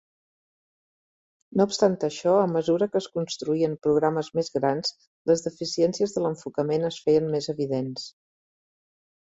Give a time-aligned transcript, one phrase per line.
[1.59, 4.97] No obstant això, a mesura que es construïen programes més grans,
[5.33, 8.11] les deficiències de l'enfocament es feien més evidents.